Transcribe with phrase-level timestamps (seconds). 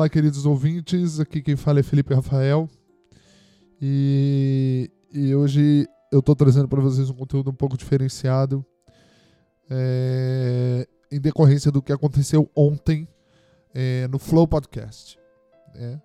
[0.00, 1.20] Olá, queridos ouvintes.
[1.20, 2.66] Aqui quem fala é Felipe Rafael.
[3.82, 8.64] E, e hoje eu estou trazendo para vocês um conteúdo um pouco diferenciado
[9.68, 13.06] é, em decorrência do que aconteceu ontem
[13.74, 15.18] é, no Flow Podcast.
[15.74, 16.00] Né?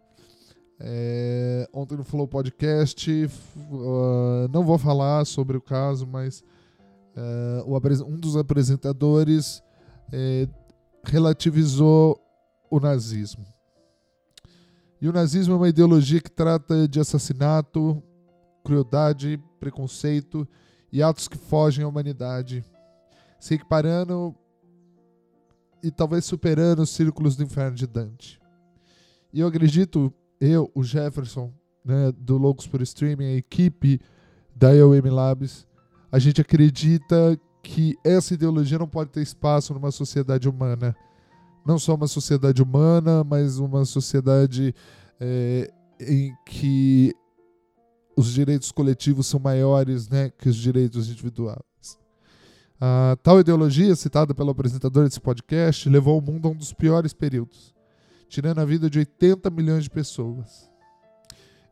[0.77, 3.29] É, ontem no Flow Podcast,
[3.71, 6.43] uh, não vou falar sobre o caso, mas
[7.15, 9.63] uh, um dos apresentadores
[10.11, 10.49] é,
[11.05, 12.19] relativizou
[12.69, 13.54] o nazismo.
[15.05, 18.01] E o nazismo é uma ideologia que trata de assassinato,
[18.63, 20.47] crueldade, preconceito
[20.91, 22.65] e atos que fogem à humanidade,
[23.39, 24.33] se equiparando
[25.83, 28.41] e talvez superando os círculos do inferno de Dante.
[29.31, 31.53] E eu acredito, eu, o Jefferson,
[31.85, 34.01] né, do Loucos por Streaming, a equipe
[34.55, 35.67] da EOM Labs,
[36.11, 40.95] a gente acredita que essa ideologia não pode ter espaço numa sociedade humana
[41.65, 44.73] não só uma sociedade humana, mas uma sociedade
[45.19, 47.13] é, em que
[48.15, 51.59] os direitos coletivos são maiores né, que os direitos individuais.
[52.79, 57.13] A tal ideologia, citada pelo apresentador desse podcast, levou o mundo a um dos piores
[57.13, 57.73] períodos,
[58.27, 60.69] tirando a vida de 80 milhões de pessoas.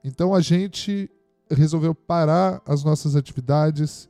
[0.03, 1.09] Então a gente
[1.51, 4.09] resolveu parar as nossas atividades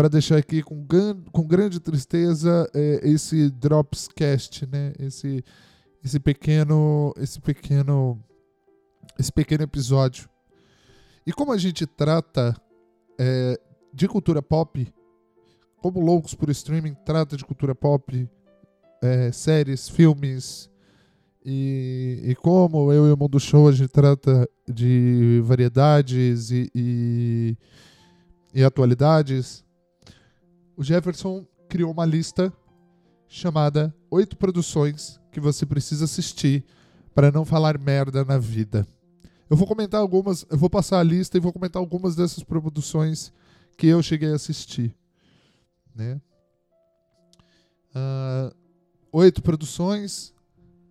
[0.00, 0.82] para deixar aqui com,
[1.30, 4.94] com grande tristeza é, esse Dropscast, né?
[4.98, 5.44] Esse,
[6.02, 8.18] esse pequeno, esse pequeno,
[9.18, 10.26] esse pequeno episódio.
[11.26, 12.56] E como a gente trata
[13.18, 13.60] é,
[13.92, 14.90] de cultura pop,
[15.76, 18.26] como Loucos por Streaming trata de cultura pop,
[19.02, 20.70] é, séries, filmes,
[21.44, 27.56] e, e, como eu e o Mundo Show a gente trata de variedades e, e,
[28.54, 29.62] e atualidades,
[30.80, 32.50] o Jefferson criou uma lista
[33.28, 36.64] chamada Oito Produções que você precisa assistir
[37.14, 38.88] para não falar merda na vida.
[39.50, 43.30] Eu vou comentar algumas, eu vou passar a lista e vou comentar algumas dessas produções
[43.76, 44.96] que eu cheguei a assistir.
[45.94, 46.18] Né?
[47.94, 48.56] Uh,
[49.12, 50.32] oito produções.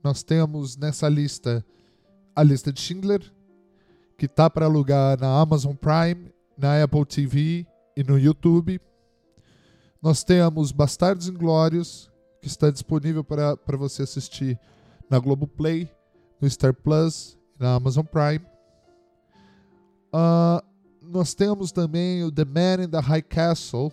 [0.03, 1.65] Nós temos nessa lista
[2.35, 3.23] a lista de Schindler,
[4.15, 7.65] que tá para alugar na Amazon Prime, na Apple TV
[7.97, 8.79] e no YouTube.
[10.01, 12.09] Nós temos Bastardos Inglórios,
[12.41, 14.57] que está disponível para, para você assistir
[15.09, 15.91] na Globoplay,
[16.39, 18.45] no Star Plus na Amazon Prime.
[20.13, 20.63] Uh,
[21.01, 23.91] nós temos também o The Man in the High Castle,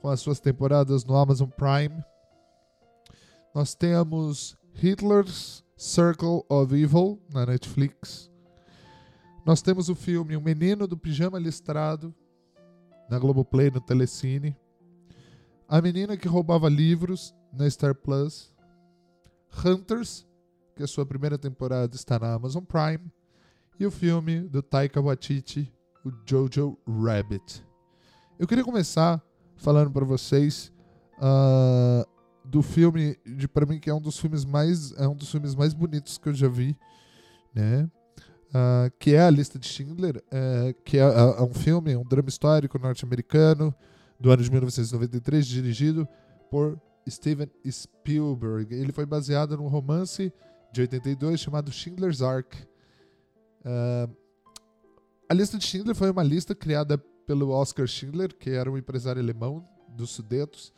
[0.00, 2.04] com as suas temporadas no Amazon Prime.
[3.54, 8.30] Nós temos Hitler's Circle of Evil, na Netflix.
[9.44, 12.14] Nós temos o filme O Menino do Pijama Listrado,
[13.08, 14.56] na Globoplay, no Telecine.
[15.72, 18.52] A Menina que Roubava Livros na Star Plus.
[19.64, 20.26] Hunters,
[20.76, 23.10] que a sua primeira temporada está na Amazon Prime.
[23.80, 25.72] E o filme do Taika Waititi,
[26.04, 27.64] o Jojo Rabbit.
[28.38, 29.22] Eu queria começar
[29.56, 30.70] falando para vocês
[31.16, 32.06] uh,
[32.44, 35.54] do filme, de para mim que é um dos filmes mais é um dos filmes
[35.54, 36.76] mais bonitos que eu já vi,
[37.54, 37.90] né?
[38.48, 42.28] Uh, que é a lista de Schindler, uh, que é, é, um filme, um drama
[42.28, 43.74] histórico norte-americano
[44.22, 46.08] do ano de 1993, dirigido
[46.48, 48.72] por Steven Spielberg.
[48.72, 50.32] Ele foi baseado num romance
[50.72, 52.56] de 82 chamado Schindler's Ark.
[53.64, 54.16] Uh,
[55.28, 56.96] a lista de Schindler foi uma lista criada
[57.26, 60.72] pelo Oscar Schindler, que era um empresário alemão dos Sudetos,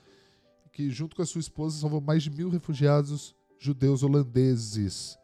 [0.73, 5.19] que junto com a sua esposa salvou mais de mil refugiados judeus holandeses.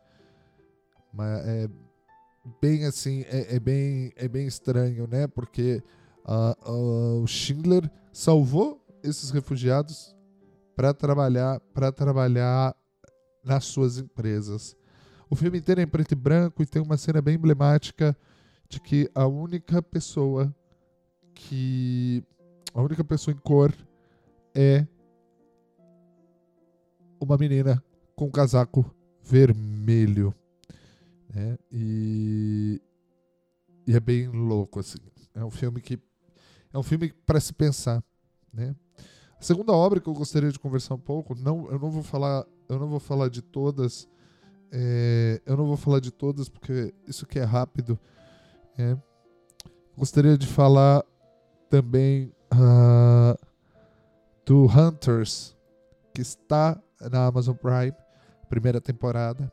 [1.12, 1.70] Mas é
[2.60, 5.26] bem assim, é, é bem, é bem estranho, né?
[5.26, 5.82] Porque
[6.24, 10.14] uh, uh, o Schindler salvou esses refugiados
[10.76, 12.74] para trabalhar para trabalhar
[13.44, 14.76] nas suas empresas.
[15.28, 18.16] O filme inteiro é em preto e branco e tem uma cena bem emblemática
[18.68, 20.54] de que a única pessoa
[21.34, 22.22] que
[22.74, 23.74] a única pessoa em cor
[24.54, 24.86] é
[27.20, 27.82] uma menina
[28.16, 28.84] com um casaco
[29.22, 30.34] vermelho,
[31.32, 31.58] né?
[31.70, 32.80] E,
[33.86, 34.98] e é bem louco assim.
[35.34, 35.98] É um filme que
[36.72, 38.02] é um filme para se pensar,
[38.52, 38.74] né?
[39.38, 42.46] A segunda obra que eu gostaria de conversar um pouco, não, eu não vou falar,
[42.68, 44.06] eu não vou falar de todas,
[44.70, 47.98] é, eu não vou falar de todas porque isso aqui é rápido.
[48.78, 48.96] É.
[49.96, 51.04] Gostaria de falar
[51.68, 53.38] também uh,
[54.44, 55.56] do Hunters,
[56.14, 56.80] que está
[57.10, 57.94] na Amazon Prime,
[58.48, 59.50] primeira temporada.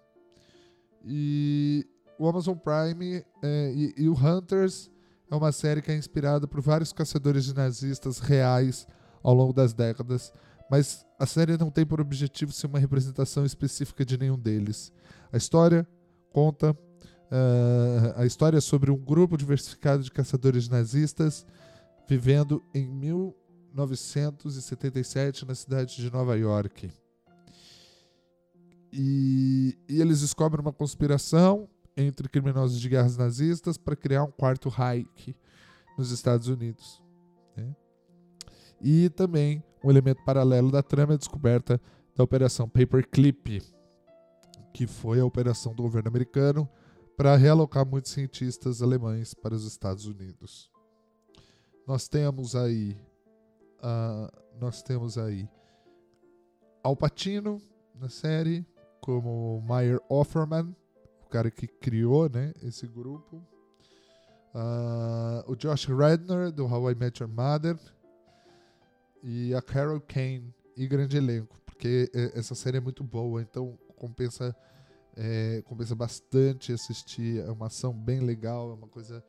[1.06, 1.88] E
[2.20, 4.92] o Amazon Prime é, e, e o Hunters
[5.30, 8.88] é uma série que é inspirada por vários caçadores de nazistas reais
[9.22, 10.32] ao longo das décadas,
[10.70, 14.92] mas a série não tem por objetivo ser uma representação específica de nenhum deles.
[15.32, 15.88] A história
[16.32, 21.46] conta uh, a história sobre um grupo diversificado de caçadores nazistas
[22.08, 26.90] vivendo em 1977 na cidade de Nova York.
[28.94, 34.70] E, e eles descobrem uma conspiração entre criminosos de guerras nazistas para criar um quarto
[34.70, 35.36] Reich
[35.98, 37.02] nos Estados Unidos.
[37.56, 37.76] Né?
[38.80, 41.82] E também um elemento paralelo da trama é a descoberta
[42.16, 43.64] da Operação Paperclip,
[44.74, 46.70] que foi a operação do governo americano
[47.18, 50.72] para realocar muitos cientistas alemães para os Estados Unidos.
[51.88, 52.96] Nós temos aí,
[53.80, 55.50] uh, nós temos aí
[56.84, 57.60] Al Pacino
[57.96, 58.66] na série
[59.02, 60.76] como Meyer Offerman,
[61.28, 63.38] o cara que criou, né, esse grupo.
[64.56, 67.78] Uh, o Josh Redner do How I Met Your Mother
[69.22, 74.56] e a Carol Kane e grande elenco, porque essa série é muito boa, então compensa
[75.16, 77.40] é, compensa bastante assistir.
[77.40, 79.24] É uma ação bem legal, é uma coisa.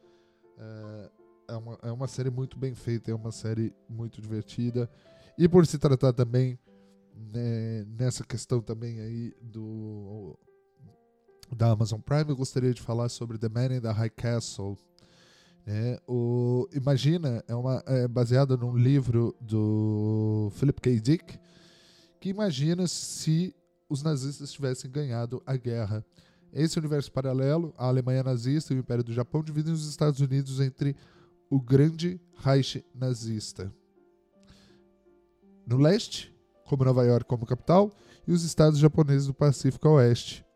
[0.56, 1.10] É,
[1.48, 4.88] é, uma, é uma série muito bem feita, é uma série muito divertida.
[5.36, 6.58] E por se tratar também
[7.14, 10.38] né, nessa questão também aí do
[11.56, 14.78] da Amazon Prime, eu gostaria de falar sobre The Man in the High Castle.
[15.66, 21.00] É, o, imagina, é, uma, é baseado num livro do Philip K.
[21.00, 21.38] Dick,
[22.20, 23.54] que imagina se
[23.88, 26.04] os nazistas tivessem ganhado a guerra.
[26.52, 30.60] Esse universo paralelo, a Alemanha nazista e o Império do Japão dividem os Estados Unidos
[30.60, 30.96] entre
[31.50, 33.72] o grande Reich nazista.
[35.66, 36.34] No leste,
[36.64, 37.90] como Nova York como capital,
[38.26, 40.47] e os estados japoneses do Pacífico a oeste.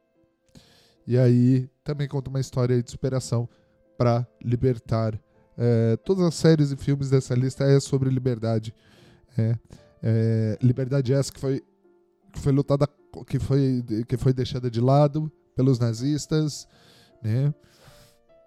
[1.07, 3.49] E aí também conta uma história de superação
[3.97, 5.19] para libertar.
[5.57, 8.75] É, todas as séries e filmes dessa lista é sobre liberdade.
[9.37, 9.57] É,
[10.03, 11.63] é, liberdade essa que foi,
[12.33, 12.89] que foi lutada
[13.27, 16.67] que foi, que foi deixada de lado pelos nazistas,
[17.23, 17.53] né?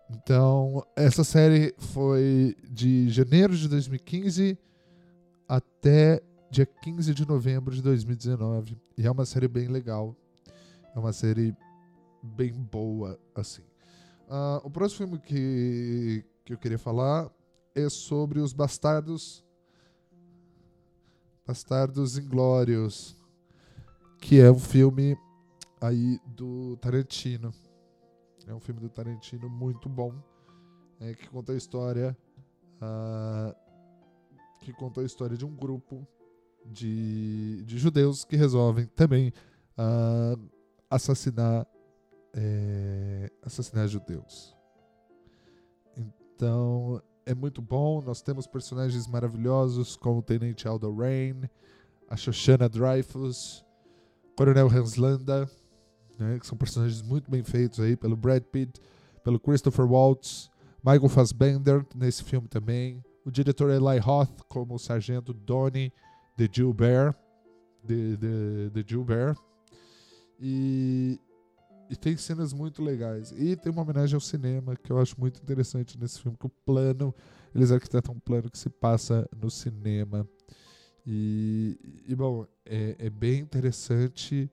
[0.10, 4.58] Então, essa série foi de janeiro de 2015
[5.48, 8.78] até dia 15 de novembro de 2019.
[8.98, 10.16] E é uma série bem legal.
[10.96, 11.56] É uma série
[12.26, 13.62] bem boa, assim.
[14.28, 17.32] Uh, o próximo filme que, que eu queria falar
[17.74, 19.44] é sobre os Bastardos.
[21.46, 23.16] Bastardos Inglórios
[24.26, 25.16] que é um filme
[25.80, 27.54] aí do Tarantino.
[28.48, 30.14] É um filme do Tarantino muito bom,
[31.00, 32.18] é, que conta a história
[32.82, 33.56] uh,
[34.62, 36.08] que conta a história de um grupo
[36.66, 39.32] de, de judeus que resolvem também
[39.78, 40.50] uh,
[40.90, 41.68] assassinar
[42.36, 44.56] é, assassinar judeus.
[45.98, 48.02] Então é muito bom.
[48.02, 51.44] Nós temos personagens maravilhosos como o Tenente Aldo Rain,
[52.10, 53.66] a Shoshana Dreyfus,
[54.38, 55.50] Coronel Hans Landa,
[56.20, 58.80] né, que são personagens muito bem feitos aí pelo Brad Pitt,
[59.24, 60.50] pelo Christopher Waltz,
[60.84, 65.92] Michael Fassbender nesse filme também, o diretor Eli Roth como o sargento Donnie
[66.38, 67.16] de Gilbert,
[67.84, 69.36] de, de, de Gilbert,
[70.40, 71.20] e,
[71.90, 73.34] e tem cenas muito legais.
[73.38, 76.52] E tem uma homenagem ao cinema que eu acho muito interessante nesse filme, que o
[76.66, 77.14] plano,
[77.54, 80.28] eles arquitetam um plano que se passa no cinema.
[81.06, 81.78] E,
[82.08, 84.50] e bom, é, é, bem interessante.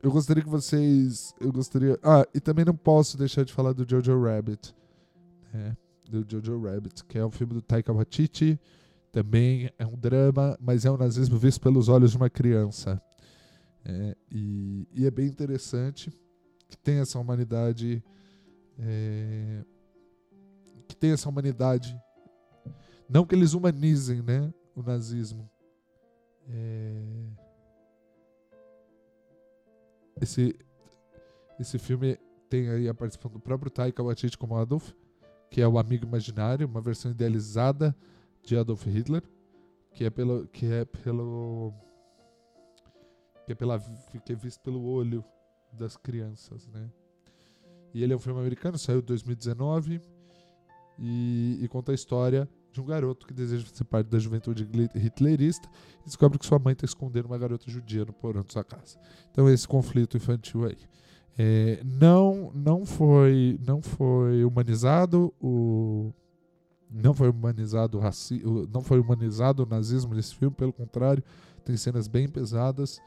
[0.00, 1.34] Eu gostaria que vocês.
[1.40, 1.98] Eu gostaria.
[2.02, 4.74] Ah, e também não posso deixar de falar do Jojo Rabbit.
[5.52, 5.76] Né?
[6.08, 8.60] Do Jojo Rabbit, que é um filme do Taika Waititi.
[9.10, 13.02] Também é um drama, mas é um nazismo visto pelos olhos de uma criança.
[13.88, 16.10] É, e, e, é bem interessante
[16.68, 18.02] que tem essa humanidade.
[18.78, 19.64] É,
[20.88, 21.96] que tem essa humanidade.
[23.08, 24.52] Não que eles humanizem, né?
[24.76, 25.50] o nazismo.
[26.48, 27.02] É...
[30.20, 30.54] Esse,
[31.58, 34.92] esse filme tem aí a participação do próprio Taika Waititi como Adolf,
[35.50, 37.96] que é o amigo imaginário, uma versão idealizada
[38.42, 39.22] de Adolf Hitler,
[39.92, 41.72] que é pelo que é pelo
[43.46, 45.24] que é pela que é visto pelo olho
[45.72, 46.90] das crianças, né?
[47.94, 50.00] E ele é um filme americano, saiu em 2019
[50.98, 55.66] e, e conta a história de um garoto que deseja fazer parte da juventude hitlerista
[56.02, 58.98] e descobre que sua mãe está escondendo uma garota judia no porão de sua casa.
[59.30, 60.76] Então esse conflito infantil aí.
[61.38, 66.12] É, não, não foi, não foi humanizado o
[66.90, 71.22] não foi humanizado o não foi humanizado o nazismo nesse filme, pelo contrário,
[71.64, 73.00] tem cenas bem pesadas.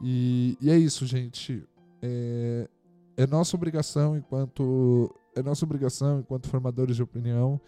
[0.00, 1.64] E, e é isso, gente.
[2.02, 2.68] É,
[3.16, 7.58] é nossa obrigação enquanto é nossa obrigação enquanto formadores de opinião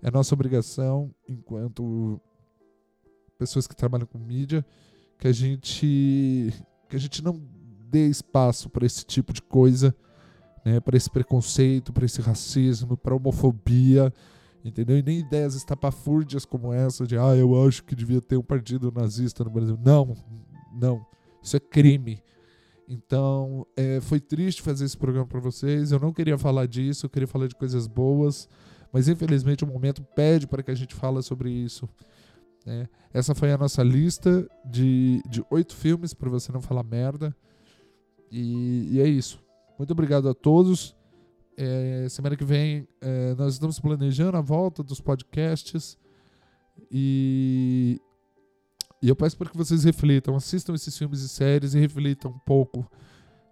[0.00, 2.20] é nossa obrigação, enquanto
[3.38, 4.64] pessoas que trabalham com mídia,
[5.18, 6.52] que a gente
[6.88, 7.40] que a gente não
[7.90, 9.94] dê espaço para esse tipo de coisa
[10.64, 14.12] né, para esse preconceito, para esse racismo, para homofobia,
[14.64, 14.98] entendeu?
[14.98, 18.92] E nem ideias estapafúrdias como essa de, ah, eu acho que devia ter um partido
[18.92, 19.78] nazista no Brasil.
[19.84, 20.16] Não,
[20.72, 21.04] não,
[21.42, 22.22] isso é crime.
[22.88, 25.92] Então, é, foi triste fazer esse programa para vocês.
[25.92, 28.48] Eu não queria falar disso, eu queria falar de coisas boas,
[28.92, 31.88] mas infelizmente o momento pede para que a gente fale sobre isso.
[32.66, 32.88] Né?
[33.12, 37.34] Essa foi a nossa lista de, oito filmes para você não falar merda.
[38.30, 39.42] E, e, é isso.
[39.78, 40.94] Muito obrigado a todos.
[41.56, 45.98] É, semana que vem é, nós estamos planejando a volta dos podcasts.
[46.90, 48.00] E,
[49.02, 52.38] e eu peço para que vocês reflitam, assistam esses filmes e séries e reflitam um
[52.38, 52.88] pouco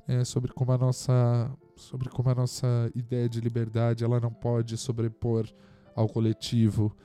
[0.07, 4.77] é, sobre como a nossa sobre como a nossa ideia de liberdade ela não pode
[4.77, 5.49] sobrepor
[5.97, 6.97] ao coletivo,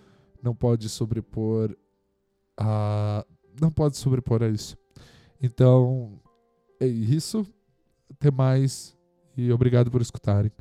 [0.44, 1.76] não pode sobrepor
[2.56, 3.26] a
[3.60, 4.78] não pode sobrepor a isso.
[5.42, 6.20] Então
[6.80, 7.46] é isso.
[8.12, 8.96] Até mais
[9.36, 10.52] e obrigado por escutarem.